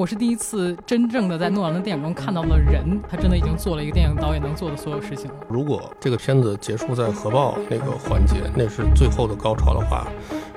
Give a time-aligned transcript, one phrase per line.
[0.00, 5.34] 我是第一次真正的在诺兰的电影中看到了人，他真的已经做了一个电影导演能做的所有事情了。
[5.46, 10.06] 如果这个片子结束在核爆那个环节，那是最后的高潮的话，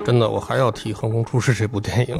[0.02, 2.18] 真的我还要提《横空出世》这部电影，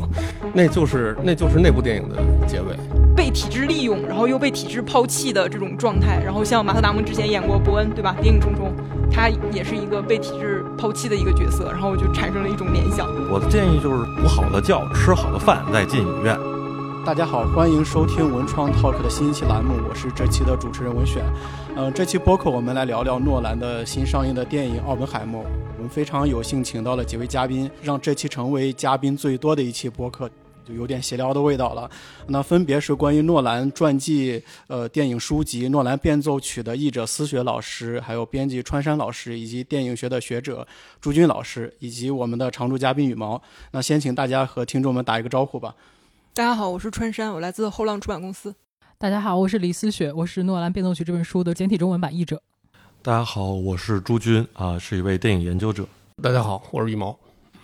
[0.53, 2.77] 那就是那就是那部电影的结尾。
[3.17, 6.21] 被体制利用，然后又被体制抛弃的这种状态。
[6.23, 8.15] 然后像马特·达蒙之前演过伯恩，对吧？
[8.23, 8.67] 《谍影重重》，
[9.11, 11.73] 他也是一个被体制抛弃的一个角色。
[11.73, 13.09] 然后我就产生了一种联想。
[13.33, 16.39] 我的建议就是补好的觉，吃好的饭，再进影院。
[17.05, 21.23] 大家好，欢迎收听文创 Talk 的新一期栏目，我是这期的主持人文选。
[21.77, 25.43] 嗯，这期播客我们来聊聊诺兰的新上映的电影《奥本海默》。
[25.77, 30.31] 我们非常有幸请到了几位嘉宾，让这期成为嘉宾最多的一期播客，
[30.67, 31.91] 就有点闲聊的味道了。
[32.27, 40.67] 那分别是关于诺兰传记、呃电影书籍《诺兰变奏曲》的译者思雪老师，还有编辑川山老师，以及电影学的学者
[41.03, 43.41] 朱军老师，以及我们的常驻嘉宾羽毛。
[43.73, 45.75] 那先请大家和听众们打一个招呼吧。
[46.37, 48.53] 大家好，我是川山，我来自后浪出版公司。
[48.99, 52.43] 大家好，我是李思雪，我是《诺兰变奏曲》这本书的简体中文版译者。
[53.03, 55.87] 大家好，我是朱军啊，是一位电影研究者。
[56.21, 57.17] 大家好，我是羽毛。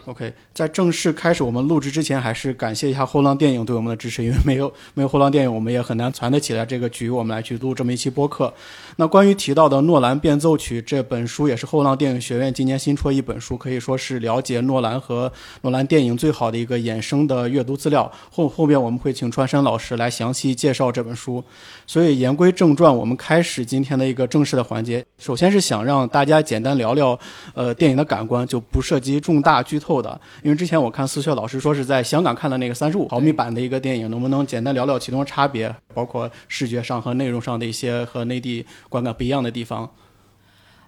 [0.07, 8.53] OK，在正式开始我们录制之前，还是感谢一下后浪电影对我们的支持，因为没有没有后浪电影，我们也很难攒得起来这个局，我们来去录这么一期播客。
[8.97, 15.31] 那关于提到的《诺兰变奏曲》这本书，也是后浪电影学院今年新出的一本书，可以说是了解诺兰和
[15.63, 18.11] 诺兰电影最好的一个衍生的阅读资料。
[18.31, 21.43] 后后面我们会请川山老师来详细介绍这本书。
[21.87, 25.05] 所以言归正传，我们开始今天的一个正式的环节。
[25.19, 27.19] 首先是想让大家简单聊聊，
[27.55, 30.21] 呃，电影的感官，就不涉及重大剧透的。
[30.43, 39.89] 因为之前我看思秀老师说是在香港看的那个三十五毫米版的一个电影，能不能简单聊聊其中的差别，包括视觉上和内容上的一些和内地观感不一样的地方？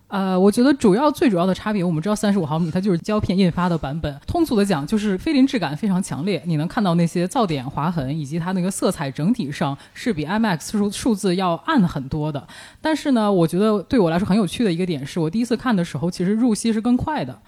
[0.09, 12.47] 呃，我觉得主要最主要的差别，我们知道三十五毫米它就是胶片印发的版本，通俗的讲就是菲林质感非常强烈，你能看到那些噪点、划痕以及它那个色彩整体上是比 IMAX 数数字要暗很多的。
[12.83, 17.41] 但是呢，我觉得对我来说很有趣的一个点是我第一次看的时候，其实入戏是更快的。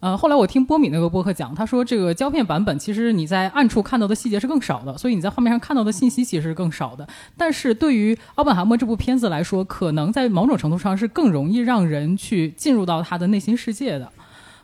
[0.00, 7.06] 呃，后来我听波米那个播客讲，他说这个胶片版本其实你在暗处看到的细节是更少的，所以你在画面上看到的信息其实是更少的。
[7.36, 14.10] 但是对于奥本海默这部片子来说，可能在某种程度上是更容易让人去进入到他的内心世界的。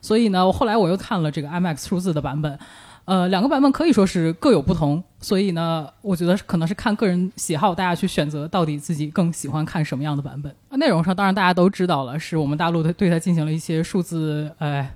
[0.01, 2.59] 所以呢，后来我又看了这个 IMAX 数字的版本，
[3.05, 5.05] 呃，两个版本可以说是各有不同。
[5.21, 10.55] 所以呢，我觉得可能是看个人喜好，大家去选择到底自己更喜欢看什么样的版本。
[10.79, 14.89] 内容上当然大家都知道了，是我们大陆对它进行了一些数字，呃。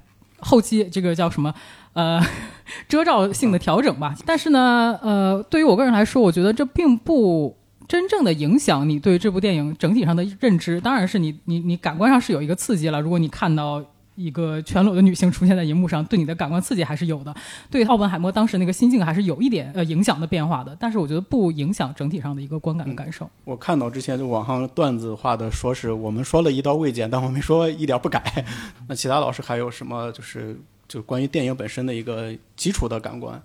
[0.42, 1.54] 后期这个叫什么？
[1.92, 2.20] 呃，
[2.88, 4.14] 遮罩性的调整吧。
[4.24, 7.56] 但是呢，呃，对于我个人来说，我觉得这并不
[7.88, 10.80] 真正的影响你对这部电影整体上的认知。
[10.80, 13.00] 当然是你你你感官上是有一个刺激了。
[13.00, 13.84] 如果你看到
[14.20, 17.34] 一个全裸的女性出现在荧幕上，对你的感官刺激还是有的。
[17.70, 20.76] 对奥本海默当时那个心境还是有一点呃影响的变化的。
[20.78, 23.28] 但是我觉得不影响整体上的一个观感的感受。
[23.44, 28.44] 我看到之前就网上段子化的说是我们说了一刀未剪，但我没说一点不改。
[28.86, 33.40] 那其他老师还有什么就是就关于电影本身的一个基础的感官？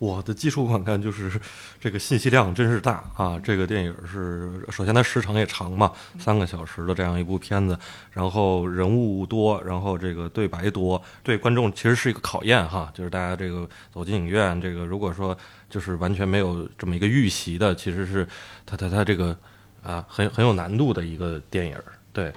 [0.00, 1.30] 我的基础观看就是
[1.78, 3.38] 这个信息量真是大啊！
[3.38, 7.78] 这个电影是首先它时长也长嘛，三个小时的这样一部片子，
[8.10, 12.90] 然后人物多，然后这个对白多，对观众其实是一个考验哈。
[12.94, 15.36] 就是大家这个走进影院，这个如果说
[15.68, 18.26] 就是完全没有这么一个预习的，其实是
[18.64, 19.36] 它它它这个
[19.82, 21.76] 啊很很有难度的一个电影。
[22.10, 22.32] 对，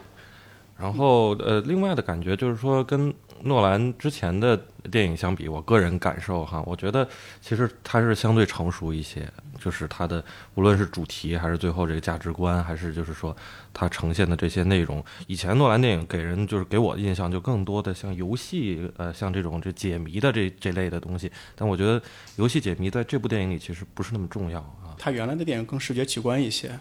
[0.77, 3.13] 然后呃，另外的感觉就是说跟。
[3.45, 4.55] 诺兰之前的
[4.89, 7.05] 电影相比，我个人感受哈，我觉得
[7.41, 9.29] 其实他是相对成熟一些，
[9.59, 10.23] 就是他的
[10.55, 13.35] 无论是主题还是最后这个价值观，还是就是说
[13.73, 21.29] 他呈现的这些内容，以前诺兰电影给人就是给我的印象就更多的像游戏，呃，像这种这解谜的这这类的东西。
[21.53, 22.01] 但我觉得
[22.37, 24.95] 游戏解谜在这部电影里其实不是那么重要啊。
[24.97, 26.79] 他原来的电影更视觉奇观一些。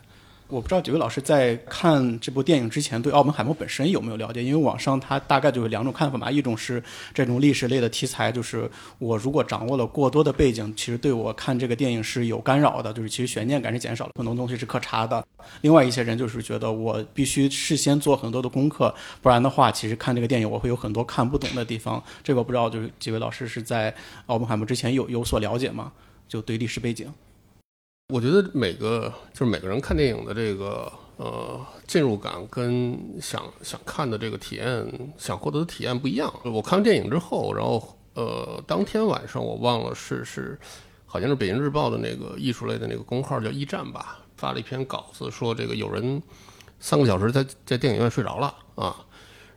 [0.52, 4.44] 我不知道几位老师在看这部电影之前对奥本海默本身有没有了解？
[4.44, 6.82] 因为网上他大概就有两种看法嘛，一种是
[7.14, 15.26] 这种历史类的题材，就是我如果掌握了过多的背景，其实对我看这个电影是有干扰的，就是其实悬念感是减少了，很多东西是可查的。
[15.62, 22.02] 另外一些人就是觉得我必须事先做很多的功课，不然的话，其实看这个电影我会有很多看不懂的地方。
[22.22, 23.94] 这个不知道，就是几位老师是在
[24.26, 25.90] 奥本海默之前有有所了解吗？
[26.28, 27.10] 就对历史背景。
[28.08, 36.30] 我觉得每个就是每个人看电影的这个呃进入感跟想想看的这个体验，想获得的体验不一样。
[36.44, 40.58] 我看完电影之后，然后呃当天晚上我忘了是是
[41.06, 46.22] 好像是北京日报的那个艺术类的那个公号叫驿站吧，发了一篇稿子说这个有人
[46.80, 48.94] 三个小时在在电影院睡着了啊。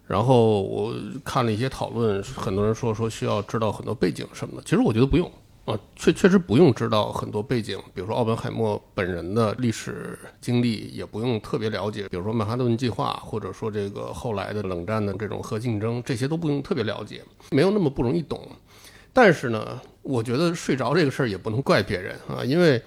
[0.07, 0.95] 然后我
[1.25, 5.29] 看了一些讨论，很多人说说需要知道很多背景什么的，其实我觉得不用。
[5.65, 18.47] 啊，确确实不用知道很多背景，比如说奥本海默本人的历史经历，也不用特别了解，比如说曼哈顿计划，或者说这个后来的冷战的这种核竞争，这些都不用特别了解，没有那么不容易懂。
[19.11, 22.79] 但是呢，我觉得睡着这个事儿也不能怪别人啊，因为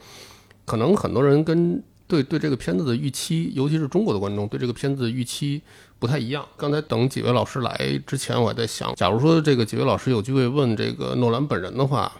[0.64, 5.60] 可能很多人跟对对这个片子的预期，尤其是中国的观众对这个片子的预期
[5.98, 6.46] 不太一样。
[6.56, 12.12] 刚才等几位老师来之前，我还在想，假如说这个几位老师有机会问这个诺兰本人的话。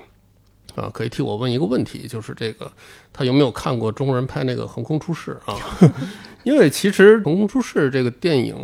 [0.79, 2.71] 啊，可以替我问一个问题，就是这个
[3.13, 5.59] 他有没有看过中国人拍那个《横空出世》啊？
[6.45, 8.57] 因为其实《横空出世》这个电影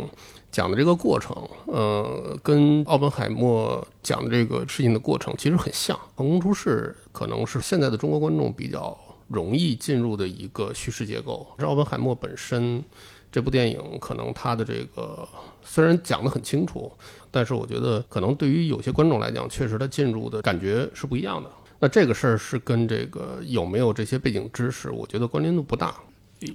[0.51, 1.35] 讲的这个过程，
[1.65, 5.95] 呃，跟奥本海默讲的这个事情的过程其实很像。
[6.15, 8.97] 《横空出世》可能是现在的中国观众比较
[9.27, 11.45] 容易进入的一个叙事结构。
[11.59, 12.81] 这奥本海默本身
[13.31, 15.27] 这部电影，可能他的这个
[15.61, 16.89] 虽然讲得很清楚，
[17.29, 21.51] 但是我觉得可能对于有些观众来讲，确实他进入的感觉是不一样的。
[21.85, 25.93] 那这个事儿是跟这个有没有这些背景知识，我觉得关联度不大。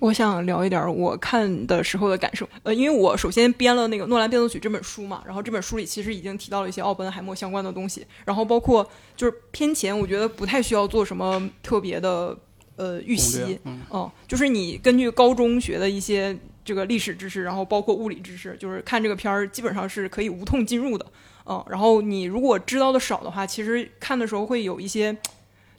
[0.01, 2.49] 我想聊一点我看的时候的感受。
[2.65, 8.85] 呃，因为我首先编了那个《诺兰变奏曲》这本书嘛，然后这本书里其实已经提到了一些奥本海默相关的东西，然后包括
[9.17, 12.37] 就是偏前，我觉得不太需要做什么特别的
[12.75, 21.07] 呃预习，嗯，就是你根据高中学的一些这个历史知识，然后包括物理知识，就是看这个片儿基本上是可以无痛进入的。
[21.51, 25.17] 嗯，然后你如果知道的少的话，其实看的时候会有一些，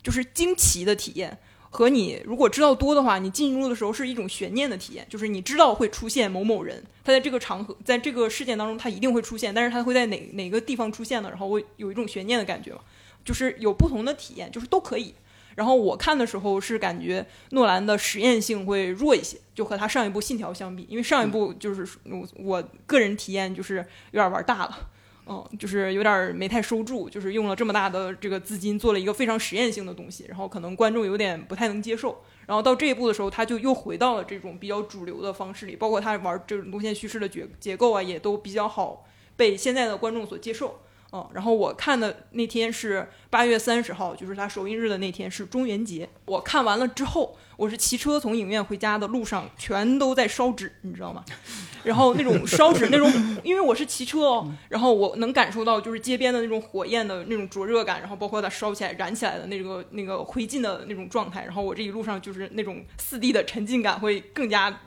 [0.02, 1.30] 就是惊奇的体验；
[1.70, 11.30] 和你如果知道多的话，你进入的时候是一种悬念的体验，就是你知道会出现某某人，他在这个场合，在这个事件当中他一定会出现，但是他会在哪哪个地方出现呢？
[11.30, 12.80] 然后会有一种悬念的感觉嘛，
[13.24, 15.14] 就是有不同的体验，就是都可以。
[15.54, 23.76] 然后我看的时候是感觉诺兰的实验性会弱一些，就和他上一部《信条》相比，因为上一部就是我我个人体验就是
[24.10, 24.90] 有点玩大了。
[25.26, 32.22] 嗯，就是有点没太收住，就是用了这么大的这个资金做了一个非常实验性的东西，然后可能观众有点不太能接受。
[32.46, 40.80] 然后到这一步的时候，他就又回到了这种比较主流的方式里，包括他玩这种路线叙事的结结构啊，也都比较好被现在的观众所接受。
[41.14, 46.08] 嗯，然后我看的那天是八月三十号，就是他首映日的那天是中元节。
[46.24, 51.22] 我看完了之后，我是骑车从影院回家的路上，全都在烧纸，你知道吗？
[51.84, 53.12] 然后那种烧纸那种，
[53.44, 64.80] 因为我是骑车哦，然后我能感受到就是街边的那种火焰的那种灼热感，然后包括它烧起来、燃起来的那个那个灰烬的那种状态，然后我这一路上就是那种四 D 的沉浸感会更加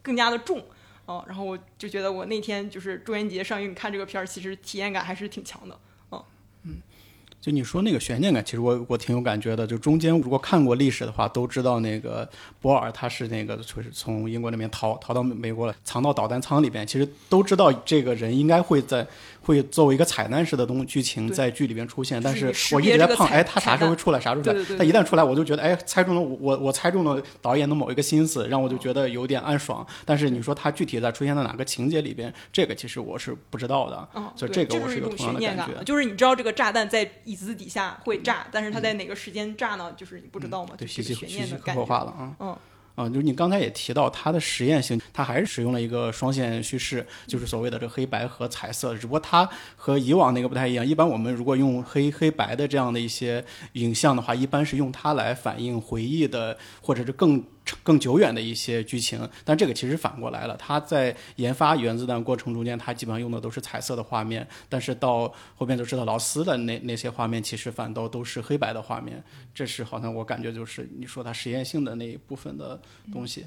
[0.00, 0.62] 更加的重。
[1.06, 5.78] 哦，然后我就觉得我那天就是中元节上映看这个片儿，其实体验感还是挺强的。
[6.10, 6.22] 嗯
[6.64, 6.76] 嗯，
[7.40, 9.66] 就你说那个悬念感，其实我我挺有感觉的。
[9.66, 12.28] 就中间如果看过历史的话，都知道那个
[12.60, 16.86] 博尔他是那个就是从英国那边逃逃到美国了，藏到导弹舱里边。
[16.86, 19.06] 其实都知道这个人应该会在。
[19.42, 24.20] 会作为一个彩蛋式的东剧情在剧里边出现，但是我一直在碰，哎，他啥时候会出来？
[24.20, 24.78] 啥时候出来？
[24.78, 29.86] 他一旦出来，我就觉得，哎，猜中了我，我猜中了导演的某一个心思，让我就觉得有点暗爽。
[30.04, 34.08] 但是你说他具体在出现在哪个情节里边，这个其实我是不知道的。
[34.36, 35.82] 所以这个我是有同样的感觉。
[35.84, 39.92] 就是你知道这个炸弹在椅子底下会炸，但是他在哪个时间炸呢？
[39.96, 40.74] 就是你不知道吗？
[40.78, 42.36] 对，信息信息刻画化了啊。
[42.38, 42.56] 嗯。
[42.94, 50.86] 啊，就是你刚才也提到它的实验性，它还是使用了一个双线叙事，就是所谓的这黑白和彩色，只不过它和以往那个不太一样。
[50.86, 53.44] 一般我们如果用黑黑白的这样的一些
[53.74, 57.42] 影像的话，一般是用它来反映回忆的，或者是更。
[57.82, 60.56] 更久远的一些剧情，但这个其实反过来了。
[60.56, 69.22] 他在研发原子弹过程中间，他基本上用的都是彩色的画面，但是到后面都知道劳斯的那 那些画面，其实反倒都是黑白的画面。
[69.54, 72.80] 这是好像我感觉就是你说他实验性的那一部分的
[73.12, 73.46] 东西。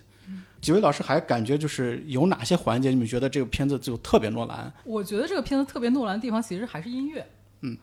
[0.59, 4.73] 几位老师还感觉就是有哪些环节你们觉得这个片子就特别诺兰？
[4.83, 7.23] 我觉得这个片子特别诺兰的地方其实还是音乐。
[7.61, 7.77] 嗯，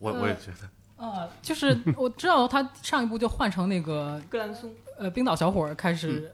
[0.00, 0.68] 我我也觉得。
[0.96, 4.72] 呃，就是我知道他上一部就换成那个格兰松。
[4.98, 6.32] 呃，冰岛小伙儿开始，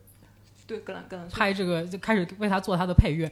[0.66, 3.30] 对格兰格兰拍这个就开始为他做他的配乐。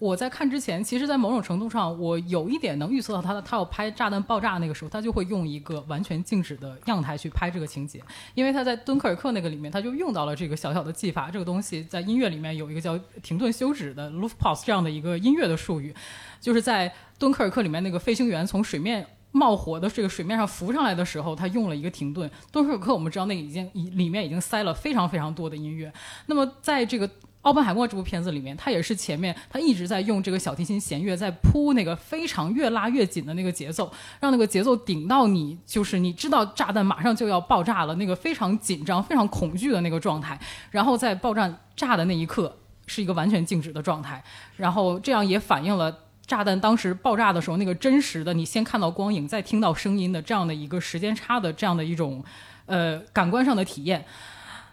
[0.00, 8.02] 我在看之前，其实，在某种程度上，我有一点能预测到他的，他要拍炸弹爆炸那个时候，他就会用一个完全静止的样态去拍这个情节，
[8.34, 11.30] 因为他在敦刻尔克那个里面，他就用到了这个小小的技法。
[11.30, 15.94] 这个东西在音乐里面有一个叫停顿休止的 loop pause 这样的一个音乐的术语，
[16.40, 19.06] 就是在敦刻尔克里面那个飞行员从水面。
[19.36, 22.30] 冒火的这个水面上浮上来的时候，他用了一个停顿。
[22.52, 25.92] 敦刻尔克我们知道那已经里面已经塞了非常非常多的音乐。
[26.26, 27.10] 那么在这个
[27.42, 40.38] 奥本海默这部片子里面，他也是前面他一直在用这个小提琴弦乐在铺那个非常越拉越紧的那个节奏，让那个节奏顶到你就是你知道炸弹马上就要爆炸了，那个非常紧张、非常恐惧的那个状态。
[40.70, 44.22] 然后在爆炸炸的那一刻是一个完全静止的状态，
[44.56, 46.03] 然后这样也反映了。
[46.26, 52.24] 炸弹当时爆炸的时候那个真实的，你先看到光影，再听到声音的这样的一个时间差的这样的一种
[52.66, 54.04] 呃感官上的体验，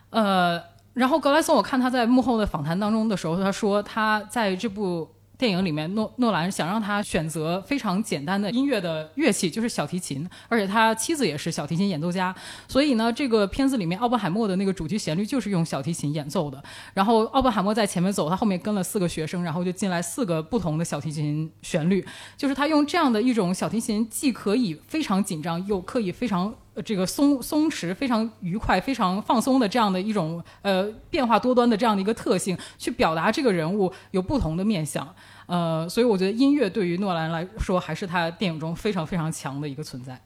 [0.10, 0.62] 呃，
[0.94, 5.10] 然后格莱松，我看他在幕后的访谈当中的时候，他说他在这部。
[5.42, 12.32] 电影里面，诺诺兰想让他选择非常简单的音乐的乐器，就是小提琴，而且他妻子也是小提琴演奏家，
[12.68, 16.64] 所以呢，这个片子里面奥本海默的那个主题旋律就是用小提琴演奏的。
[16.94, 22.06] 然后奥本海默在前面走，他后面跟了四个学生，然后就进来四个不同的小提琴旋律，
[22.38, 26.54] 就是他用这样的一种小提琴，既可以非常紧张，又可以非常
[26.86, 35.08] 这个松松弛、非常愉快、非常放松的这样的一种呃变化多端的这样的一个特性，去表达这个人物有不同的面相。
[35.52, 40.18] 呃，所以我觉得音乐对于诺兰来说，还是他电影中非常非常强的一个存在。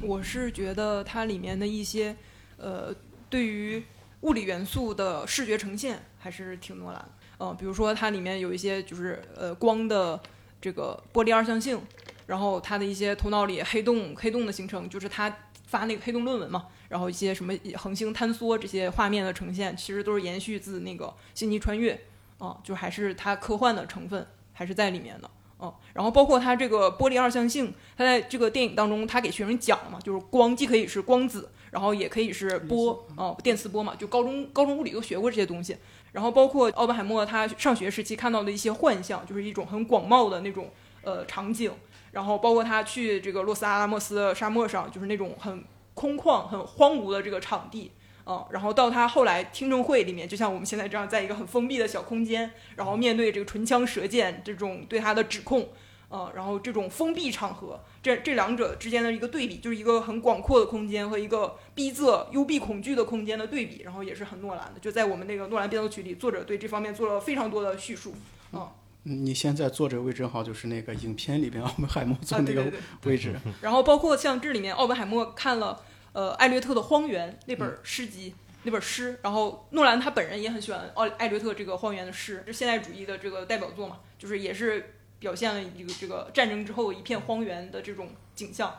[0.00, 2.16] 我是觉得它里面的一些，
[2.56, 2.90] 呃，
[3.28, 3.84] 对于
[4.22, 7.06] 物理元素的视觉呈现还是挺诺兰。
[7.38, 10.18] 嗯，比如说它里面有一些就是呃光的
[10.58, 11.78] 这个玻璃二象性，
[12.26, 15.30] 然后它的一些头脑里黑洞黑洞的形成，就是他
[15.66, 22.00] 发那个黑洞论文嘛，然后一些什么恒星坍缩这些画面的呈现，其实都是延续自那个星际穿越。
[22.42, 25.30] 啊，就还是它科幻的成分还是在里面的，
[25.60, 35.76] 嗯，然后包括它这个玻璃二象性，它在这个电影当中，它给学生讲了嘛，就是光既可以是光子，然后也可以是波，哦，电磁波嘛，就高中高中物理都学过这些东西。
[36.10, 40.68] 然后包括奥本海默他上学时期看到的一些幻象，就是一种很广袤的那种
[41.02, 41.72] 呃场景，
[42.10, 47.92] 然后包括他去这个洛斯阿拉莫斯沙漠上，就是那种很空旷、很荒芜的这个场地。
[48.24, 55.70] 嗯，然后到他后来听证会里面，就像我们现在这样，在一个很封闭的小空间，然后面对这个唇枪舌剑这种对他的指控，
[56.08, 64.78] 嗯，然后这种封闭场合，这这两者之间的一个对比，就是一个很广阔的空间和一个逼仄、幽闭、恐惧的空间的对比，然后也是很诺兰的。
[64.80, 68.14] 就在我们那个诺兰变奏曲里，作者对这方面做了非常多的叙述。
[68.52, 68.68] 嗯，
[69.02, 73.34] 你现在坐这个位置正好就是那个影片里边奥本海默坐那个位置。
[73.60, 75.80] 然后包括像这里面奥本海默看了。
[76.12, 88.70] 呃，艾略特的《荒原》那本诗集，那本诗，然后诺兰他本人也很喜欢奥艾略特这个《荒原》的诗，是现代主义的这个代表作嘛，就是也是表现了一个这个战争之后一片荒原的这种景象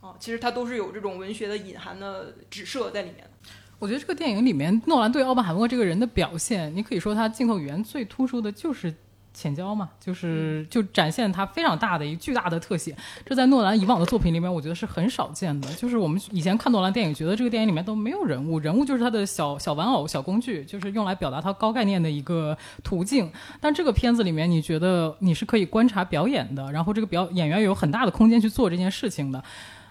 [0.00, 3.30] 啊，其实它都是有这种文学的隐含的指涉在里面的。
[3.78, 8.94] 我觉得这个电影里面诺兰对奥本海默这个人的表现，你可以说他镜头语言最突出的就是。
[9.34, 15.72] 浅焦嘛，就是就展现它非常大的一个巨大的特写，这在诺兰以往的作品里面，我觉得是很少见的。
[15.74, 23.30] 就是我们以前看诺兰电影，觉得这个电影里面都没有人物，人物就是他的小小玩偶、小工具，就是用来表达他高概念的一个途径。
[23.60, 29.42] 但这个片子里面，你觉得你是可以观察表演的，然后这个表演员有很大的空间去做这件事情的。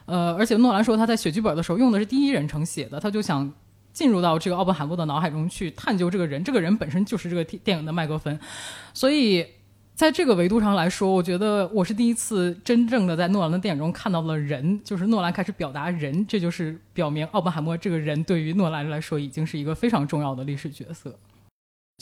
[0.06, 3.52] 呃，而且诺兰说他在写剧本的时候用的是第一人称写的，他就想。
[3.94, 8.38] 进入到这个奥本海默的脑海中去探究这个人，这个人本身就是这个电影的麦克风，
[8.94, 9.46] 所以
[9.94, 21.18] 在这个维度上来说，我觉得我是第一次真正的在诺兰的电影中看到了人，就是诺兰开始表达人，这就是表明奥本海默这个人对于诺兰来说已经是一个非常重要的历史角色。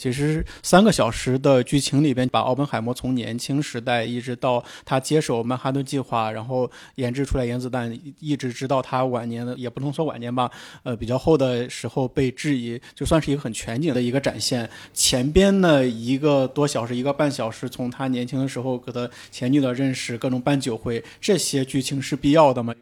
[0.00, 10.50] 其实三个小时的剧情里边，把奥本海默从年轻时代一直到他接手曼哈顿计划，然后研制出来原子弹，一直直到他晚年的，也不能说晚年吧，
[10.84, 14.66] 呃，比较后的时候被质疑，就算是一个很全景的一个展现。
[14.94, 22.74] 前边呢一个多小时，一个半小时，从他年轻的时候和他前女的认识，各种办酒会，这些剧情是必要的吗？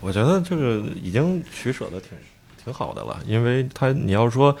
[0.00, 2.10] 我觉得这个已经取舍的挺
[2.64, 4.56] 挺好的了，因为他你要说。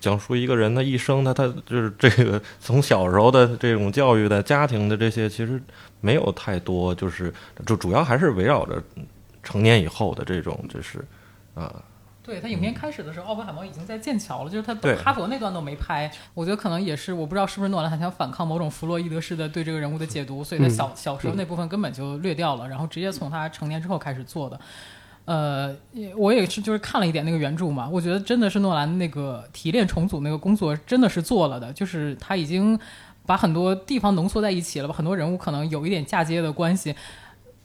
[0.00, 5.60] 讲述一个人的一生，他他就是这个从小时候的这种教育的家庭的这些，其实
[6.00, 7.32] 没有太多，就是
[7.64, 8.82] 就主要还是围绕着
[9.42, 11.04] 成年以后的这种，就是
[11.54, 11.72] 啊。
[12.22, 16.10] 对他影片开始的时候，奥本海默已经在剑桥了，就是他哈佛那段都没拍。
[16.34, 24.58] 我觉得可能也是，我不知道是不是诺兰他想反抗某种弗洛伊德式的对这个人物的解读，所以他小小时候那部分根本就略掉了，然后直接从他成年之后开始做的。
[25.26, 25.76] 呃，
[26.16, 32.78] 我也是，就是看了一点那个原著嘛，我觉得真的是诺兰那个提炼重组那个工作真的是做了的，就是他已经
[33.26, 36.94] 把很多地方浓缩在一起了，很多人物可能有一点嫁接的关系，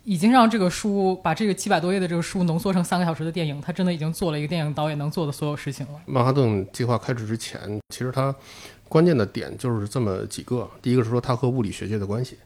[0.03, 6.01] 已经让这个书把这个七百多页的这个书浓缩成三个小时的电影，他真的已经做了一个电影导演能做的所有事情了。
[6.07, 8.33] 曼哈顿计划开始之前，其实他
[8.89, 12.37] 关键的点就是这么几个：第一个是说他和物理学界的关系，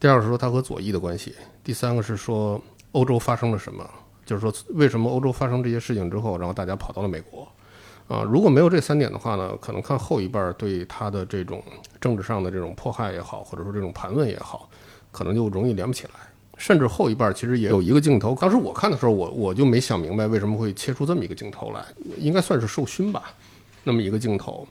[0.00, 3.88] 第二个是说他和左翼的关系，第三个是说欧洲发生了什么。
[4.30, 7.48] 就是说，为什么欧洲发生这些事情之后，然后大家跑到了美国？
[8.06, 11.60] 啊，如果没有这三点的话呢，可能看后一半对他的这种
[12.00, 14.70] 政治上的这种迫害也好，或者说这种盘问也好，
[15.10, 16.12] 可能就容易连不起来。
[16.56, 21.84] 甚至后一半其实也有一个镜头，当时我看的时候，我我就没想明白为什么会切出这么一个镜头来，
[22.18, 23.34] 应该算是受勋吧，
[23.82, 24.64] 那么一个镜头。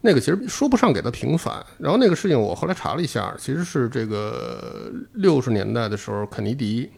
[0.00, 1.64] 那个其实说不上给他平反。
[1.78, 6.90] 然后那个事情我后来查了一下，其实是这个六十年代的时候，肯尼迪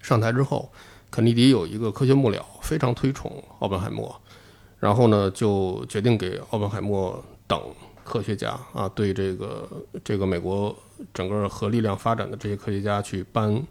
[0.00, 0.70] 上台之后，
[1.10, 4.14] 肯尼迪有一个科学幕僚非常推崇奥本海默，
[4.78, 7.60] 然后呢就决定给奥本海默等
[8.04, 9.68] 科学家啊，对这个
[10.04, 10.74] 这个美国
[11.12, 13.62] 整个核力量发展的这些科学家去颁。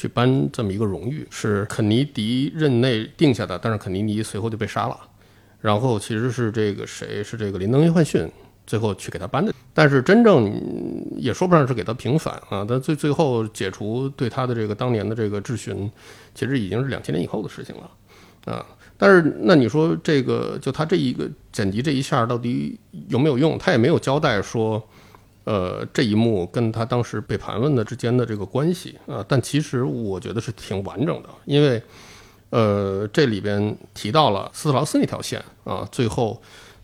[0.00, 4.96] 去颁这么一个荣誉，是肯尼迪任内定下的，但是肯尼迪随后就被杀了。
[5.60, 8.30] 然后其实是这个谁是这个林登·约翰逊
[8.68, 10.52] 最后去给他颁的，但是真正
[11.16, 12.64] 也说不上是给他平反啊。
[12.68, 15.90] 但最最后解除对他的这个当年的这个质询，
[16.34, 18.64] 其实已经是两千年以后的事情了啊。
[18.96, 23.58] 但是那你说这个就他这一个剪辑这一下到底有没有用？
[23.58, 24.80] 他也没有交代说。
[25.44, 31.82] 呃，这一幕跟他当时被盘问的之间的这个关系啊，但其实我觉得是挺完整的，因为，
[32.50, 36.38] 呃，这里边提到了斯特劳斯那条线啊，最后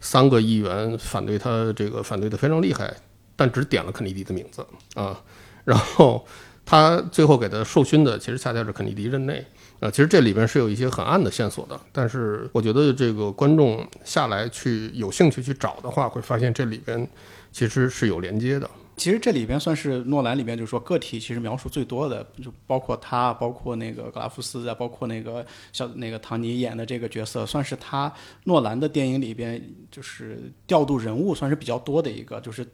[0.05, 2.95] 三个议员反对他这个反对的非常厉害，
[3.35, 5.21] 但只点了肯尼迪的名字啊，
[5.65, 6.25] 然后
[6.65, 9.45] 他最后给他授勋的其实恰恰是肯尼迪任内
[9.81, 17.09] 啊，其实这里边是有一些很暗的线索的，但是我觉得这个观众下来去有兴趣去找的话，会发现这里边。
[17.55, 18.69] 其实是有连接的。
[18.97, 28.13] 其实这里边算是诺兰里边，就是说个体其实描述最多的，就包括他，包括那个格拉夫斯啊，包括那个小那个唐尼演的这个角色，算是他
[28.45, 29.61] 诺兰的电影里边
[29.91, 32.41] 就是调度人物算是比较多的一个。
[32.41, 32.67] 就是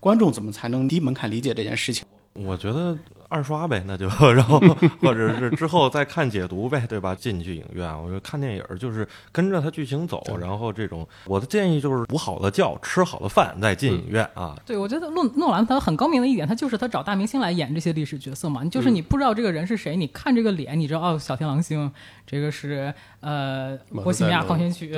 [0.00, 2.04] 观众怎么才能低门槛理解这件事情？
[2.44, 2.96] 我觉得。
[3.30, 4.58] 二刷呗，那就 然后
[5.02, 7.14] 或者是之后再看解读呗，对吧？
[7.14, 10.24] 进去影院，我觉得看电影就是跟着它剧情走。
[10.40, 14.56] 然后这种我的建议就是补好了觉，吃好了饭再进影院啊。
[14.64, 18.64] 对，我觉得诺诺兰他很高明的一点，他就是他找大明星来演这些历史角色嘛。
[18.64, 21.92] 就是你不知道这个人是谁，你看这个脸，你知道哦，小天狼星，
[22.28, 24.94] 这个是呃《波西米亚狂想曲》，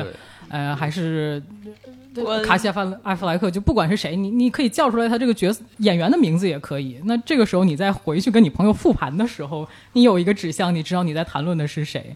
[0.49, 1.43] 呃还是
[2.47, 7.01] 卡西·亚范艾弗莱克，就不管是谁，你你可以叫出来他这个角色演员的名字也可以。
[7.05, 8.21] 那这个时候你再回。
[8.21, 12.15] 去跟你朋友复盘的时候，你有一个指向，你知道你在谈论的是谁。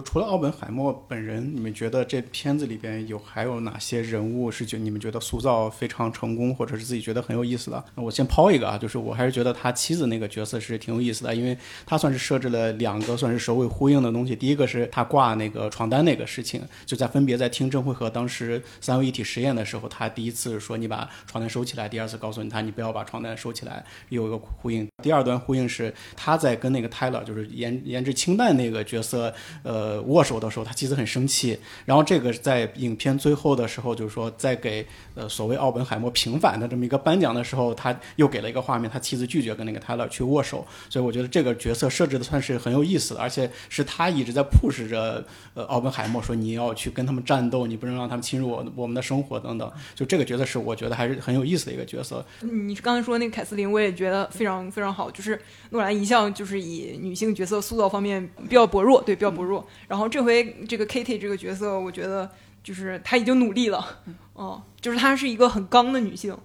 [0.00, 7.84] 除了奥本海默本人，你们觉得这片子里边有还有哪些人物是觉你们觉得塑造非常成功，或者是自己觉得很有意思的？
[7.94, 11.56] 那我先抛一个啊，就是我还是觉得他妻子那个角色是挺有意思的，因为
[11.86, 14.36] 他算是设置了两个算是首尾呼应的东西。
[14.36, 24.86] 第一个是他挂那个床单那个事情，就在分别在听证会和当时三位一体实验的时候，他第一次说你把床单收起来，第二次告诉你他你不要把床单收起来，有一个呼应。
[25.02, 29.32] 第二段呼应是他在跟那个泰勒，就是颜颜值清淡那个角色，
[29.62, 29.87] 呃。
[29.88, 31.58] 呃，握手的时候，他妻子很生气。
[31.86, 40.66] 然后这个在影片最后的时候，就是说在给呃所谓奥本海默平反的这么一个颁奖的时候，他又给了一个画面，他妻子拒绝跟那个泰勒去握手。
[40.90, 45.24] 所以我觉得这个角色设置的算是很有意思的，而且是他一直在 push 着
[45.54, 49.72] 呃奥本海默说你要去跟他们战斗，你不能让他们侵入我我们的生活等等。
[49.94, 52.22] 就这个角色是我觉得还是很有意思的一个角色。
[52.42, 55.10] 你刚才说那个凯瑟琳，我也觉得非常非常好。
[55.10, 59.66] 就是诺兰一向就是以女性角色塑造方面比较薄弱，对，比较薄弱。
[59.86, 62.30] 然后这回这个 Kitty 这个角色，我觉得
[62.62, 64.02] 就是她已经努力了，
[64.36, 66.36] 嗯，就是她是一个很刚的女性，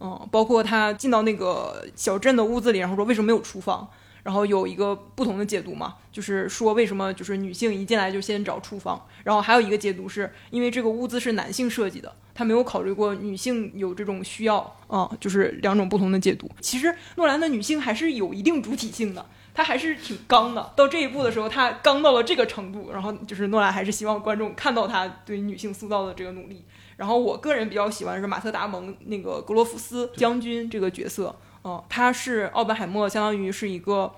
[0.00, 3.88] 嗯，包括她进到那个小镇的屋子里，然后说为什么没有厨房，
[4.22, 16.50] 然后有一个不同的解读嘛，就是说为什么就是女性一进来就先找厨房，然后还有一个解读是因为这个屋子是男性设计的，他没有考虑过女性有这种需要，啊，就是两种不同的解读。
[16.60, 19.26] 其实诺兰的女性还是有一定主体性的。
[19.54, 26.64] 他还是挺刚的，到这一步的时候，他刚到了这个程度，然后就是诺兰还是希望观众看到他对女性塑造的这个努力。
[26.96, 31.34] 然后我个人比较喜欢是马特·达蒙那个格罗夫斯将军这个角色，
[31.64, 34.10] 嗯，他是奥本海默，相当于是一个，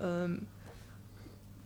[0.00, 0.40] 嗯，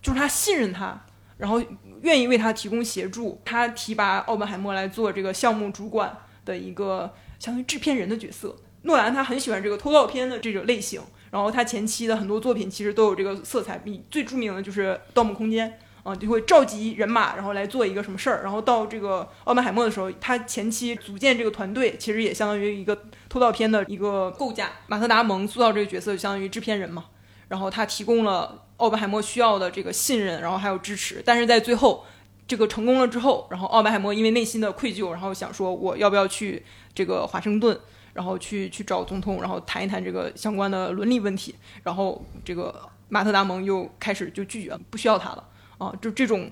[0.00, 1.04] 就是他信任他，
[1.36, 1.62] 然后
[2.00, 8.56] 愿意为他提供协助，他提拔奥本海默来做这个项目主管的一个相当于制片人的角色。
[8.82, 11.00] 诺兰他很喜欢这个偷盗片的这种类型。
[11.32, 15.70] 然后他前期的很多作品其实都有这个色彩，比最著名的就是《盗梦空间》
[16.02, 18.42] 啊，就会召集人马，然后来做一个什么事儿。
[18.42, 24.72] 然后到这个奥本海默的时候，他前期组建这个团队，其实也相当于一个偷盗片的一个构架。
[24.88, 27.06] 马特·达蒙塑造这个角色就相当于制片人嘛，
[27.48, 31.22] 然后他提供了奥本海默需要的这个信任，然后还有支持。
[31.24, 32.04] 但是在最后
[32.46, 36.62] 这个成功了之后，然后奥本海默因为内心的愧疚，然后想说我要不要去
[36.94, 37.80] 这个华盛顿。
[38.12, 41.54] 然后去去找总统，然后谈一谈这个相关的伦理问题。
[41.82, 45.44] 然后这个马特·达蒙又开始就拒绝，不需要他了
[45.78, 45.92] 啊！
[46.00, 46.50] 就这种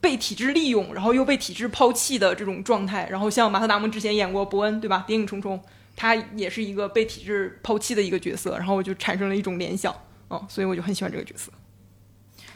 [0.00, 3.08] 被体制利用，然后又被体制抛弃的这种状态。
[3.10, 5.02] 然后像马特·达蒙之前演过伯恩，对吧？
[5.06, 5.58] 《谍影重重》，
[5.96, 8.56] 他也是一个被体制抛弃的一个角色。
[8.56, 9.94] 然后我就产生了一种联想，
[10.30, 11.52] 嗯，所以我就很喜欢这个角色。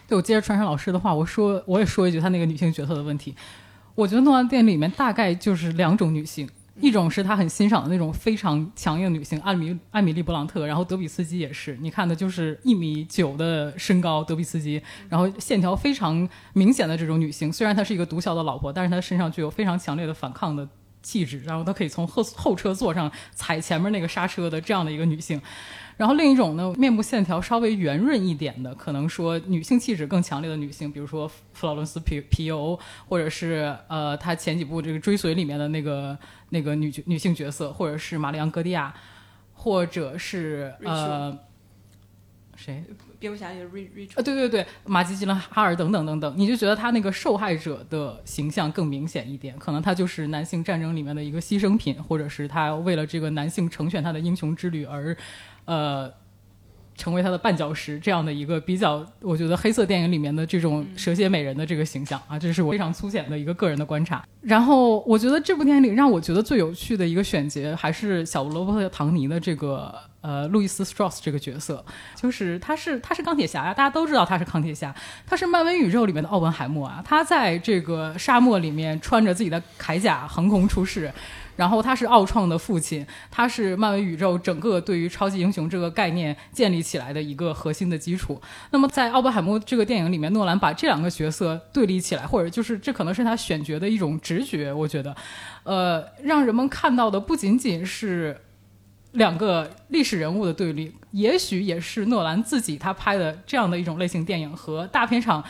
[0.07, 3.35] 对，我接着传承老师的话，我说我也说一句他那个女性角色的问题。
[3.95, 6.49] 我觉得诺兰电影里面大概就是两种女性。
[6.81, 20.69] 一种是他很欣赏的那种非常强硬女性，艾米艾米丽·勃朗特，然后德比斯基也是，你看的就是一米九的身高，德比斯基，然后线条非常明显的这种女性，虽然她是一个毒枭的老婆，但是她身上具有非常强烈的反抗的
[21.03, 25.41] 气质，然后她可以从后后车座上踩前面那个刹车的这样的一个女性。
[25.99, 36.17] 然后另一种呢，面部线条稍微圆润一点的，可能说女性气质更强烈的女性，比如说弗劳伦斯皮皮尤，或者是呃，她前几部这个追随里面的那个
[36.51, 38.95] 那个女女性角色，或者是玛丽昂戈蒂亚，
[39.55, 41.37] 或者是呃
[42.55, 42.85] 谁？
[43.19, 55.17] 蝙蝠侠也瑞瑞啊，对对对，马吉吉伦哈尔等等等等，你就觉得他那个受害者的形象更明显一点，可能他就是男性战争里面的一个牺牲品，或者是他为了这个男性成全他的英雄之旅而。
[55.69, 56.11] 呃，
[56.97, 64.25] 成为他的绊脚石，这样的一个比较，我觉得黑色电影里面的这种蛇蝎美人的这个形象啊，这是我非常粗浅的一个个人的观察。
[64.41, 71.85] 然后，我觉得这部电影里让我觉得最有趣的一个选角，还是小罗伯特·唐尼的这个呃路易斯·斯特斯这个角色，
[72.17, 74.95] 就是他是他是钢铁侠呀，大家都知道他是钢铁侠，
[75.27, 81.13] 他是漫威宇宙里面的奥本海默啊，他在这个沙漠里面穿着自己的铠甲横空出世。
[81.59, 88.41] 然后他是奥创的父亲，他是漫威宇宙整个对于超级英雄这个概念建立起来的一个核心的基础。
[88.71, 95.17] 那么在奥本海默这个电影里面，诺兰把这两个角色对立起来，或者就是这可能是他选角的一种直觉，我觉得，
[95.65, 98.41] 呃，让人们看到的不仅仅是
[99.11, 105.43] 两个历史人物的对立，也许也是诺兰自己他拍的这样的一种类型电影和大片场。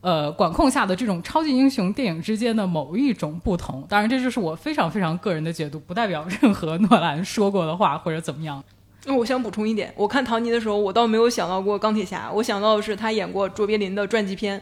[0.00, 8.62] 呃，管控下的这种超级英雄电影之间的某一种不同，当然这就是我非常非常个人的解读，不代表任何诺兰说过的话或者怎么样。
[9.04, 14.60] 那我想补充一点，我看唐尼的时候，我倒没有想到过钢铁侠，我想到的是他演过卓别林的传记片，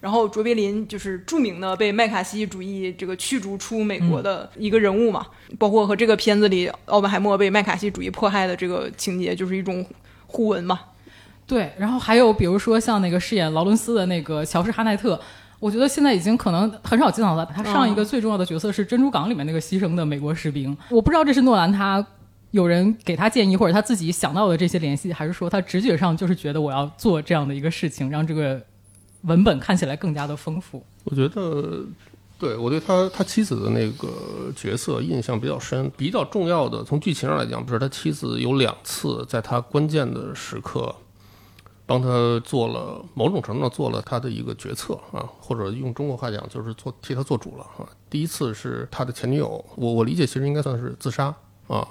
[0.00, 5.26] 然后卓别林就是著名的被麦卡锡主义这个驱逐出美国的一个人物嘛，
[5.58, 9.84] 包括和这个片子里奥本海默被麦卡锡主义迫害的这个情节，就是一种
[10.26, 10.80] 互文嘛。
[11.46, 15.20] 对，然后还有比如说像那个饰演劳伦斯的那个乔治哈奈特，
[15.60, 17.44] 我觉得现在已经可能很少见到了。
[17.46, 20.76] 他上一个最重要的角色是《珍珠港》里面那个牺牲的美国士兵。
[20.90, 22.04] 我不知道这是诺兰他
[22.50, 28.60] 有人给他建议，或者他自己想到的这些联系，还是说他直觉上就是觉得我要做这样的一个事情，让这个
[29.22, 30.84] 文本看起来更加的丰富。
[31.04, 31.84] 我觉得，
[32.38, 40.94] 对我对他他妻子的那个角色印象比较深，比较重要的从剧情上来讲，不是他妻子有两次在他关键的时刻。
[41.86, 47.86] 帮他做了某种程度上做了他的一个决策啊，或者用中国话讲就是做替他做主了啊。
[48.08, 51.34] 第一次是他的前女友，我我理解其实应该算是自杀
[51.68, 51.86] 啊。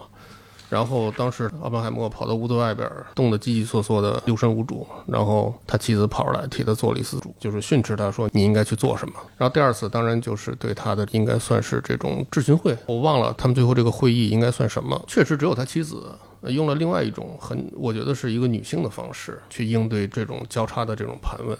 [0.69, 4.87] 然后当时奥本海默跑到屋子外边，冻得叽叽嗦嗦的，六神无主。
[5.05, 9.13] 然后他妻子跑出来替他做了一次主，就是训斥他说你应该去做什么。
[9.37, 14.99] 然后第二次当然就是对他的应该算是这种质询会，我忘了他们最后这个会议应该算什么。
[15.07, 16.03] 确实只有他妻子。
[16.47, 21.57] 用了另外一种很，我觉得是一个女性的方式去应对这种交叉的这种盘问，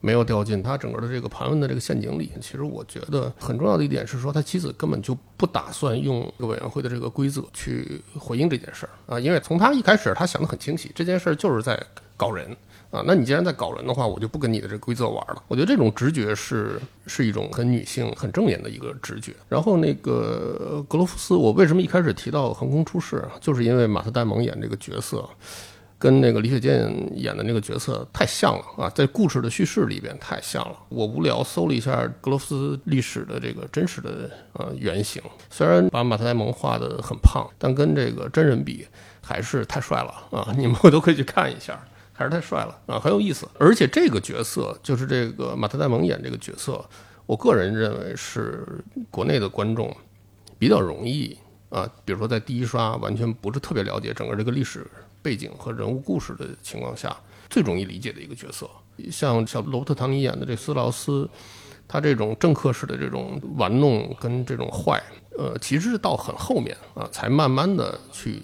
[0.00, 2.30] 没有掉进他整个的这个盘问的这个陷阱里。
[2.40, 11.80] 其实我觉得很重要的一点是说，他妻子根本就不打算用这个委员会的这个规则去回应这件事儿啊，因为从他一开始他想的很清晰，这件事儿就是在
[12.16, 12.56] 搞人。
[12.96, 15.42] 啊，那你既然在搞人的话，我就不跟你的这规则玩了。
[15.48, 19.34] 我觉得这种直觉是是一种很女性、很正面的一个直觉。
[19.48, 25.28] 然后那个格罗夫斯，我为什么一开始提到横空出世，就是因为马特·戴蒙演这个角色，
[25.98, 30.76] 跟那个李雪健演的那个角色太像了啊，在故事的叙事里边太像了。
[30.88, 38.86] 我无聊搜了一下格罗夫斯历史的这个真实的呃原型，虽然把马特·戴蒙画的很胖，但跟这个真人比
[39.22, 40.54] 还是太帅了啊！
[40.56, 41.78] 你们我都可以去看一下。
[42.16, 43.46] 还是太帅了啊，很有意思。
[43.58, 46.82] 而且这个角色就是这个马特·戴蒙演这个角色，
[47.26, 48.66] 我个人认为是
[49.10, 49.94] 国内的观众
[50.58, 51.36] 比较容易
[51.68, 54.86] 啊，比如说在第一刷完全不是特别了解整个这个历史
[55.20, 57.14] 背景和人物故事的情况下，
[57.50, 58.66] 最容易理解的一个角色。
[59.10, 61.28] 像小罗伯特·唐尼演的这斯劳斯，
[61.86, 65.02] 他这种政客式的这种玩弄跟这种坏，
[65.36, 68.40] 呃，其实是到很后面啊，才慢慢的去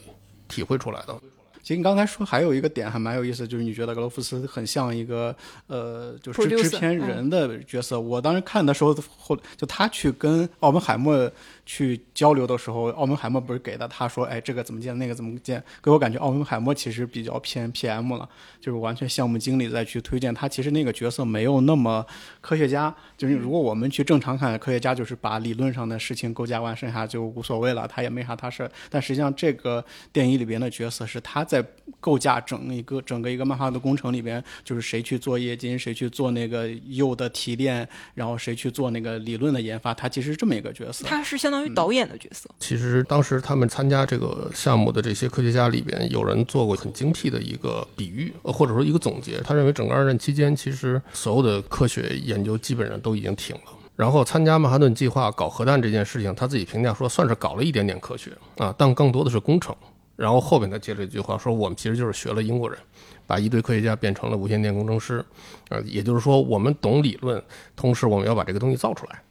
[0.49, 1.19] 体会出来的。
[1.63, 5.35] 其实你刚才说还有一个点还蛮有意思，就是你觉得格罗夫斯很像一个
[5.69, 8.01] 呃，就是制片人的角色。
[8.01, 11.31] 我当时看的时候，后就他去跟奥本海默。
[11.65, 13.87] 去交流的时候，奥本海默不是给的？
[13.87, 18.29] 他说：“哎，这个怎么建，那个怎么建？”给我感觉，奥本海默其实比较偏 PM 了，
[18.61, 20.49] 就是完全项目经理再去推荐他。
[20.49, 22.05] 其实那个角色没有那么
[22.41, 22.93] 科学家。
[23.17, 28.69] 就是如果我们去正常看，科学家就是把理论上的事情构架完，剩下就无所谓了，他也没啥大事。
[28.91, 31.63] 但实际上，这个电影里边的角色是他在
[32.01, 41.05] 构架整一个整个一个漫画的工程里边，就是谁去做液晶，谁去做那个釉的提炼，然后谁去做那个理论的研发，他其实是这么一个角色。
[41.07, 42.49] 他是相当于导演的角色。
[42.59, 49.39] 其实当时他们参加这个项目的这些科学家里边，有人做过很精辟的一个比喻，呃或者说一个总结。
[49.43, 53.73] 他认为整个二战期间，其实所有的科学研究基本上都已经停了。
[53.95, 59.77] 然后参加曼哈顿计划搞核弹这件事情，他自己评价说算是搞了一点点科学啊，但更多的是工程。
[60.17, 62.79] 然后后面他接了一句话说：“我们其实就是学了英国人，
[63.27, 65.25] 把一堆科学家变成了无线电工程师，
[65.71, 67.43] 呃，也就是说我们懂理论，
[67.75, 69.23] 同时我们要把这个东西造出来。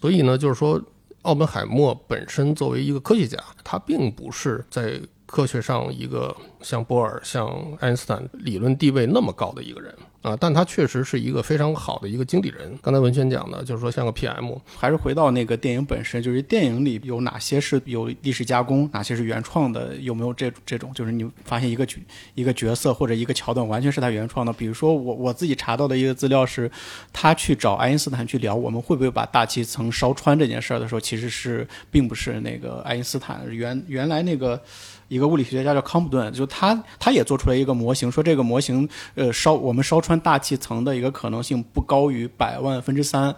[0.00, 0.80] 所以呢，就是说
[1.22, 7.48] 奥本海默本身作为一个科学家，他并不是在科学上一个像波尔、像
[7.78, 12.78] 爱因斯坦理论地位那么高的一个人啊，但他确实是一个非常好的一个经理人。
[12.82, 20.92] 刚才文轩讲的，就是说像个 PM，还是回到那个电影本身，就是电影里有哪些是有历史加工，哪些是原创的，有没有这这种？
[20.92, 21.96] 就是你发现一个角
[22.34, 24.52] 一个角色或者一个桥段完全是他原创的。
[24.52, 26.70] 比如说我我自己查到的一个资料是，
[27.14, 34.62] 他去找爱因斯坦去聊我们会不会把大气层烧穿这件事儿的时候，其实是并不是那个爱因斯坦原原来那个。
[35.10, 43.34] 一个物理学家叫康普顿，就他他也做出来一个模型，说这个模型，呃，烧我们烧穿大气层的一个可能性不高于百万分之三。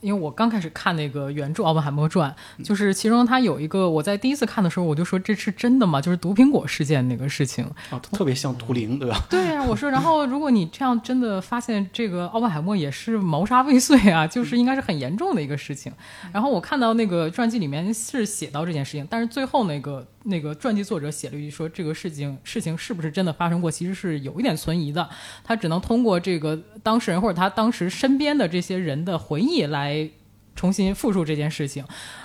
[0.00, 2.32] 因为我刚开始看那个原著《奥本海默传》，
[2.64, 6.00] 就是其中他有一个，我在第一次看的时候，我就说这是真的吗？
[6.00, 9.26] 就是毒苹果事件那个事情啊，特别像图灵，对吧？
[9.28, 15.92] 对呀，我说，然后如果你这样真的发现这个奥本海默也是谋杀未遂啊，就是应该是很严重的一个事情。
[16.32, 25.08] 然后我看到那个传记里面是写到这件事情，但是最后那个那个传记作者写了一句说，这个事情事情是不是真的发生过，其实是有一点存疑的。
[25.42, 30.08] 他只能通过这个当事人或者他当时身边的这些人的回忆来。
[30.54, 31.84] 重新复述这件事情，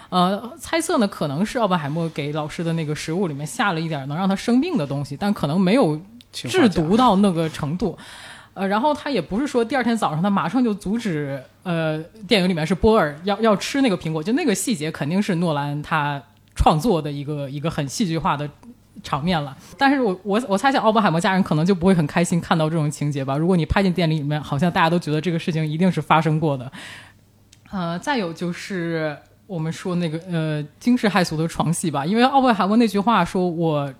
[0.10, 7.96] 呃，猜测呢可能是奥本海默给老师的那个食物里面下了一点能让他生病的东西，但可能没有制毒到那个程度。
[8.56, 16.20] 呃，然后他也不是说第二天早上他马上就阻止，呃，电影里面是波尔要要吃那个苹果，就那个细节肯定是诺兰他
[16.56, 18.50] 创作的一个一个很戏剧化的
[19.02, 19.56] 场面了。
[19.78, 23.36] 但是我我我猜想奥本海默家人可能就不会很开心看到这种情节吧？
[23.38, 26.72] 如果你拍进电影里面，好像大家都觉得这个事情一定是发生过的。
[27.72, 33.92] 呃，再有就是我们说那个呃惊世骇俗的床戏吧，因为奥本海默那句话说我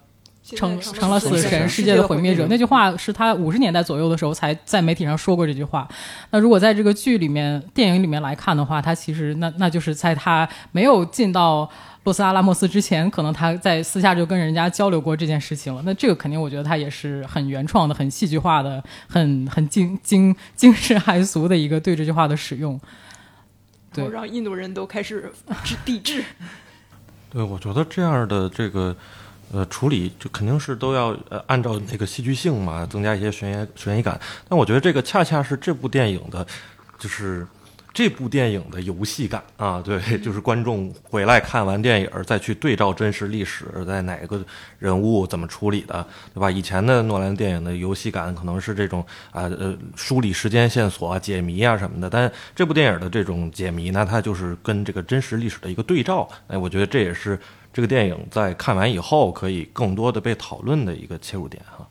[0.44, 5.88] 成成了死神，世界的毁灭者，那句话是他五十年代左右的时候才在媒体上说过这句话。
[6.32, 11.70] 那如果在这个剧里面、电影里面来看的话，他其实那那就是在他没有进到
[12.04, 15.82] 洛斯阿拉莫斯之前，可能他在私下就跟人家交流过这件事情了。
[15.86, 22.78] 那这个肯定我觉得他也是很原创的、很戏剧化的、很很惊惊惊世骇俗的一个对这句话的使用。
[23.94, 25.32] 对让印度人都开始
[25.86, 26.24] 抵制。
[27.32, 28.94] 对，我觉得这样的这个
[29.54, 34.20] 呃处理，就肯定是都要呃按照那个戏剧性嘛，增加一些悬疑悬疑感。
[34.50, 36.46] 但我觉得这个恰恰是这部电影的，
[37.00, 37.48] 就是。
[37.94, 44.44] 这部电影的游戏感啊，对，就是观众回来看完电影再去对照真实历史，在哪个
[44.80, 46.04] 人物怎么处理的，
[46.34, 46.50] 对吧？
[46.50, 56.28] 以前的诺兰电影的游戏感可能是这种啊呃梳理时间线索、解谜啊什么的，但这部电影的这种解谜呢，它就是跟这个真实历史的一个对照。
[56.48, 57.40] 哎，我觉得这也是
[57.72, 61.88] 这个电影在看完以后可以更多的被讨论的一个切入点哈。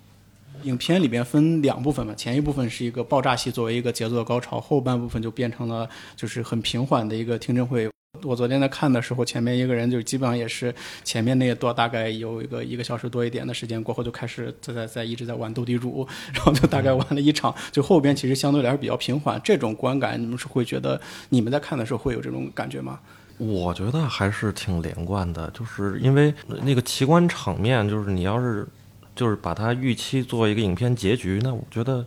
[0.65, 7.89] 影片里边分两部分嘛，前一部分是一个爆炸戏作为一个节奏的高潮，后半部分就变成了就是很平缓的一个听证会。
[8.25, 10.73] 我昨天在看的时候，前面一个人就基本上也是
[11.03, 19.41] 前面那一段大概有一个一个小时多一点的时间过后就开始在在在一直在玩斗地主， 然后就大概玩了一场，就后边其实相对来说比较平缓。
[19.43, 23.01] 这种观感你们是会觉得你们在看的时候会有这种感觉吗？
[23.39, 28.69] 我觉得还是挺连贯的，就是因为那个奇观场面，就是你要是。
[29.15, 32.05] 就是把它预期做一个影片结局，那我觉得，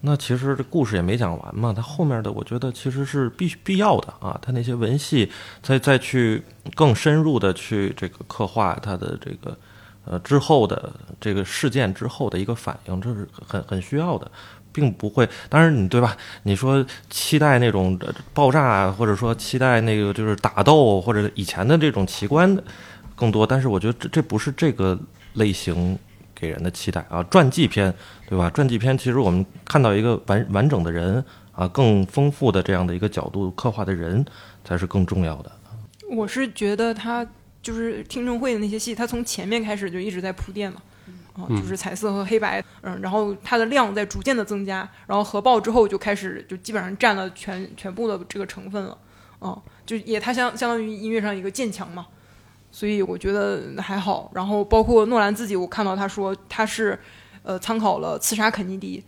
[0.00, 1.72] 那其实这故事也没讲完嘛。
[1.72, 4.38] 它后面的我觉得其实是必必要的啊。
[4.42, 5.30] 它那些文戏
[5.62, 6.42] 再再去
[6.74, 9.56] 更深入的去这个刻画它的这个
[10.04, 14.28] 呃之后的这个事件之后的一个反应，这是很很需要的，
[14.72, 15.28] 并不会。
[15.48, 16.16] 当然你对吧？
[16.42, 17.98] 你说期待那种
[18.34, 22.54] 爆炸，或者说期待那个就是打斗或者以前的这种奇观
[23.14, 24.98] 更多，但是我觉得这这不是这个
[25.34, 25.96] 类型。
[26.44, 27.92] 给人的期待啊，传记片，
[28.28, 28.50] 对吧？
[28.50, 34.24] 传记片其实我们看到一个完完整的人啊，更丰富的这样的一个角度刻画的人
[34.64, 35.50] 才是更重要的。
[36.10, 37.26] 我是觉得他
[37.62, 40.82] 就是听证会的那些戏，他从前面开始就一直在铺垫嘛，
[41.32, 48.96] 啊，就是彩色和黑白，嗯，然后它的量在逐渐的增加，然后核爆之后就开始就基本上占了全全部的这个成分了，
[49.38, 52.06] 啊，就也它相相当于音乐上一个渐强嘛。
[52.74, 54.28] 所以我觉得还好。
[54.34, 56.98] 然后包括诺兰自己，我看到他说他是
[57.44, 58.98] 呃参考了《刺杀肯尼迪》。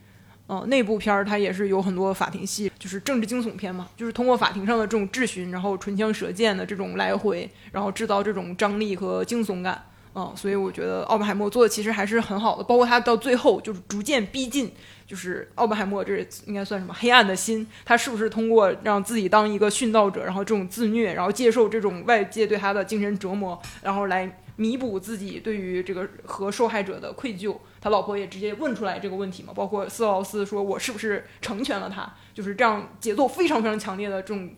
[0.49, 9.83] 嗯，那部片儿它也是有很多法庭戏，就是政治惊悚片嘛，就是通过法庭上的这种质询，然后唇枪舌剑的这种来回，然后制造这种张力和惊悚感。
[10.19, 14.73] 嗯，所以我觉得奥本海默做的其实还是很好的，包括他到最后就是逐渐逼近，
[15.07, 27.55] 就是奥本海默这应该算什么黑暗的心，他是不是通过让自己当一个殉道者，然后这种自虐，然后接受这种外界对他的精神折磨，然后来弥补自己对于这个和受害者的愧疚。
[27.79, 34.49] 他老婆也直接问出来这个问题嘛，包括斯劳斯说：“我是不是成全了他？”就是这样，节奏非常非常强烈的这种，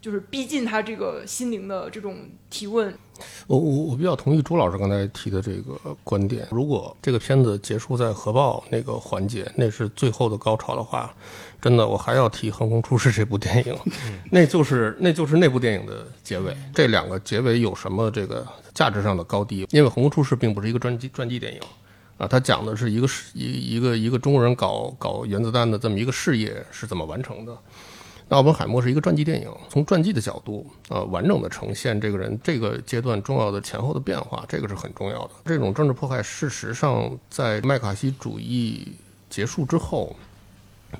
[0.00, 2.96] 就是逼近他这个心灵的这种提问。
[3.46, 6.46] 我我我比较同意朱老师刚才提的这个观点。
[6.50, 11.14] 如果这个片子结束在核爆那个环节，那是最后的高潮的话，
[11.60, 13.76] 真的我还要提《横空出世》这部电影，
[14.30, 16.56] 那就是那就是那部电影的结尾。
[16.74, 19.66] 这两个结尾有什么这个价值上的高低？
[19.70, 21.60] 因为《横空出世》并不是一个传记传记电影。
[22.16, 27.52] 啊，他讲的是一个事一一个一个中国人搞搞原子弹的这么一个事业是怎么完成的。
[28.28, 35.30] 那奥本海默是一个传记电影，从传记的角度呃，完整的呈现这个人这个阶段重要的前后的变化，这个是很重要的。
[35.44, 38.92] 这种政治迫害，事实上在麦卡锡主义
[39.28, 40.14] 结束之后。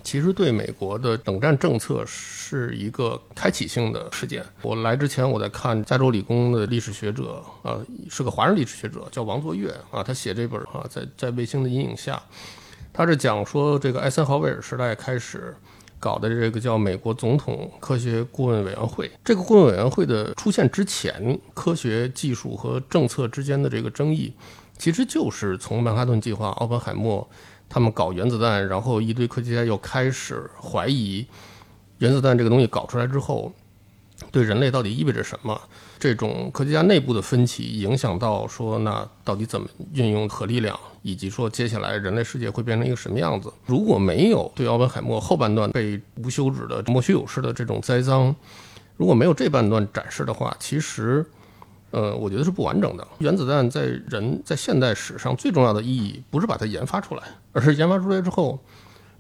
[0.03, 4.45] 其实对美国的冷战政策是一个开启性的事件。
[4.61, 12.21] 我来之前，我在看加州理工的历史学者，呃，是个华人历史学者，叫王作月，啊，他写这本啊，在在卫星的阴影下，
[12.93, 15.55] 他是讲说这个艾森豪威尔时代开始
[16.05, 19.11] 搞的这个叫美国总统科学顾问委员会。
[19.25, 24.31] 这个顾问委员会的出现之前，科学技术和政策之间的这个争议，
[24.77, 27.27] 其实就是从曼哈顿计划、奥本海默。
[27.71, 31.27] 他们搞原子弹，然后一堆科学家又开始怀疑
[31.99, 33.51] 原子弹这个东西搞出来之后，
[34.31, 35.59] 对人类到底意味着什么？
[36.05, 43.51] 这种科学家内部的分歧影响到说，那到底怎么运用核力量，以及说接下来人类世界会变成一个什么样子？
[43.65, 48.37] 如果没有对奥本海默后半段被无休止的莫须有式的这种栽赃，
[48.99, 51.25] 如果没有这半段展示的话，其实。
[51.91, 53.07] 呃，我觉得是不完整的。
[53.19, 58.59] 原子弹在人在现代史上最重要的意义，不是把它研发出来，而是研发出来之后，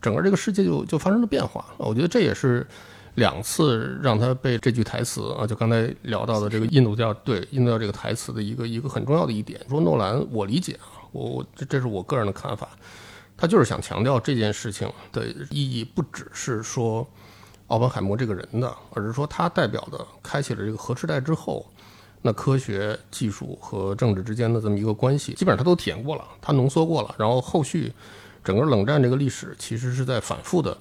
[0.02, 1.64] 整个这个世界就就发生了变化。
[1.78, 2.66] 我觉得这也是
[3.14, 9.60] 两次让他被这句台词啊，就刚才聊到的这个印度教对印度教这个台词的一个一个很重要的一点。
[9.68, 12.68] 说诺兰，我理解啊，我我这这是我个人的看法，
[13.36, 17.06] 他就是想强调这件事情的意义，不只是说
[17.68, 21.66] 奥本海默这个人的，而是说他代表的开启了这个核时代之后。
[22.26, 27.14] 那科学技术和政治之间的这么一个关系，基本上他都体验过了，他浓缩过了。
[27.18, 27.92] 然后后续
[28.42, 30.74] 整个冷战这个历史，其实是在反复的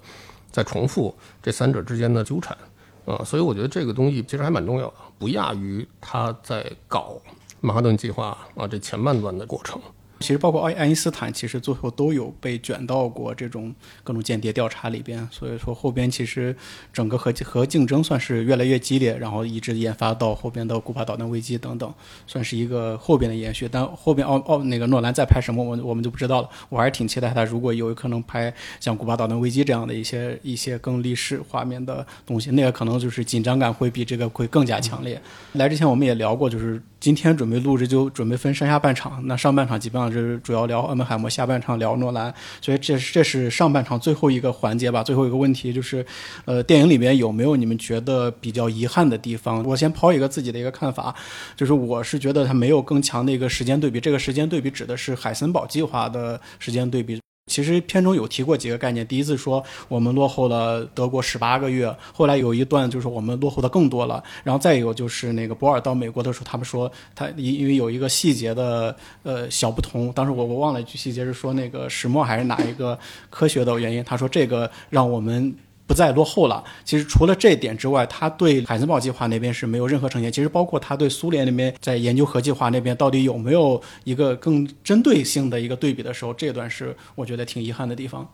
[0.54, 2.58] 在重复这三者之间的纠缠
[3.06, 3.22] 啊。
[3.26, 7.18] 所以我觉得这个东西其实还蛮重要的，不亚于他在搞
[7.60, 9.82] 曼哈顿计划啊这前半段的过程。
[10.24, 15.28] 其实包括爱爱因斯坦，其实最后都有被卷到过这种各种间谍调查里边。
[15.30, 16.56] 所以说后边其实
[16.94, 21.94] 整个核核竞争算是越来越激烈，然后一直研发到后边的古巴导弹危机等等，
[22.26, 23.68] 算是一个后边的延续。
[23.70, 26.50] 但后边奥奥那个诺兰在拍什么，我我们就不知道了。
[26.70, 35.22] 我还是挺期待他如果有可能拍像古巴导弹危机这样的一些一些更历史画面的东西，那个可能就是紧张感会比这个会更加强烈。
[35.54, 40.24] 来之前我们也聊过，就是今天准备录制就准备分上下半场，那上半场基本上就。
[40.24, 45.04] 是主要聊奥本海默，下半场聊诺兰，所以这这是上半场最后一个环节吧。
[45.04, 46.06] 最后一个问题就是，
[46.46, 49.62] 呃，电影里面有没有你们觉得比较遗憾的地方？
[49.66, 51.14] 我先抛一个自己的一个看法，
[51.58, 54.00] 就是我是觉得它没有更强的一个时间对比。
[54.00, 57.20] 这个时间对比指的是海森堡计划的时间对比。
[57.48, 72.98] 其实片中有提过几个概念，第一次说我们落后了德国十八个月，后来有一段就是我们落后的更多了，然后再有就是那个博尔到美国的时候，他们说他因因为有一个细节的呃小不同，当时我我忘了一句细节是说那个石墨还是哪一个
[73.30, 75.54] 科学的原因，他说这个让我们。
[75.94, 76.64] 不再落后了。
[76.84, 80.32] 其实除了这一点之外，他对海森堡计划那边是没有任何呈现。
[80.32, 88.28] 其实包括他对苏联那边在研究核计划那边到底有没有一个更针对性的一个对比的时候，这段是我觉得挺遗憾的地方。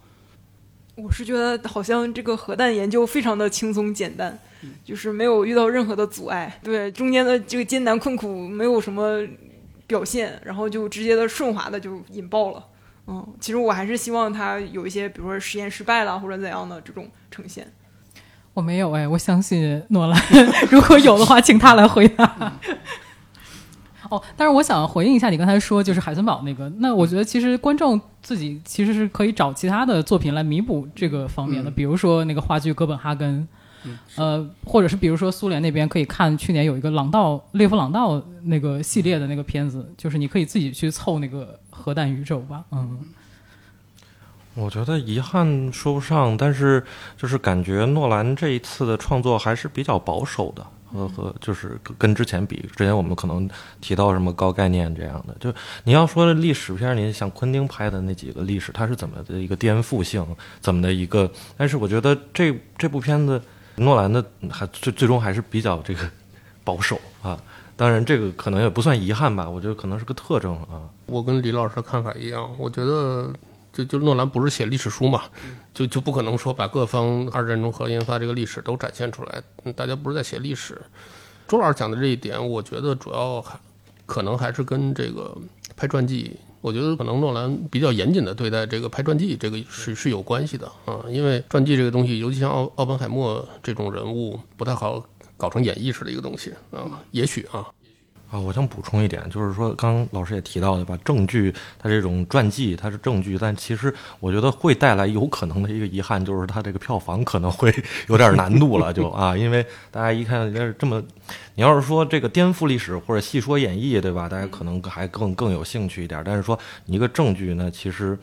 [0.96, 4.40] 我是觉得好像这个核弹研究非常的轻松简单，
[4.86, 6.60] 就是没有遇到任何的阻碍。
[6.64, 9.22] 对中间的这个艰难困苦没有什么
[9.86, 12.66] 表现，然后就直接的顺滑的就引爆了。
[13.10, 17.68] 嗯，其实我还是希望他有一些，比如说实验失败了或者怎样的这种呈现。
[18.54, 20.22] 我没有哎，我相信诺兰，
[20.70, 22.54] 如果有的话，请他来回答。
[24.10, 33.42] 哦，但是我想回应一下你刚才说就是海森堡那个，那我觉得其实观众自己其实是可以找其他的作品来弥补这个方面的，比如说那个话剧《哥本哈根》，
[34.16, 43.00] 呃，或者是比如说苏联那边可以看去年有一个朗道列夫朗道那个系列的那个片子，就是你可以自己去凑那个核弹宇宙吧，嗯。
[44.56, 46.84] 我觉得遗憾说不上，但是
[47.16, 53.50] 就是感觉诺兰这一次的创作还是比较保守的，和和就是跟之前比，之前我们可能
[53.80, 55.54] 提到什么高概念这样的，就
[55.86, 60.26] 你要说历史片，你像昆汀拍的那几个历史，它是怎么的一个颠覆性，
[60.60, 63.42] 怎么的一个，但是我觉得这这部片子
[63.80, 66.10] 诺兰的还最最终还是比较这个
[66.64, 67.42] 保守啊，
[67.76, 70.88] 当然这个可能也不算遗憾吧，我觉得可能是个特征啊。
[71.06, 73.34] 我跟李老师的看法一样，我觉得。
[73.72, 75.26] 就就诺兰不是写历史书嘛，
[75.76, 79.44] 就就不可能说把各方二战中核研发这个历史都展现出来。
[79.74, 80.82] 大家不是在写历史。
[81.48, 83.60] 周老师讲的这一点，我觉得主要还
[84.08, 85.38] 可能还是跟这个
[85.78, 91.06] 拍传记，我觉得可能诺兰比较严谨的对待这个拍传记，这个是是有关系的啊。
[91.10, 95.04] 因为传记这个东西，尤其像奥奥本海默这种人物，不太好
[95.38, 97.02] 搞成演绎式的一个东西啊。
[97.12, 97.68] 也许啊。
[98.32, 107.74] 啊，我想补充一点，就是说，刚刚老师也提到的吧，证据它这种传记它是证据，但其实我觉得会带来有可能的一个遗憾，就是它这个票房可能会
[108.08, 111.02] 有点难度了，就啊，因为大家一看要是这么，
[111.56, 114.30] 你要是说这个颠覆历史或者戏说演绎，对吧？
[114.30, 118.16] 大家可能还更更有兴趣一点，但是说一个证据呢，其实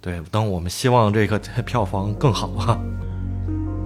[0.00, 2.80] 对，当我们希望这个 票房更好啊。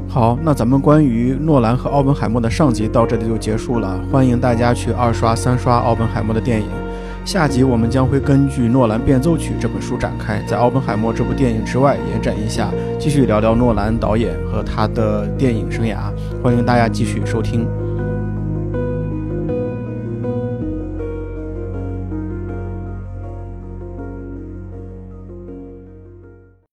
[0.09, 4.01] 好，那咱们关于诺兰和奥本海默的上集到这里就结束了。
[4.11, 6.67] 欢迎大家去二刷、三刷奥本海默的电影。
[7.25, 15.97] 下集我们将会根据《诺兰变奏曲》这本书展开，在奥本海默这部电影之外延展一下，继续聊聊诺兰导演和他的电影生涯。
[16.43, 17.67] 欢迎大家继续收听。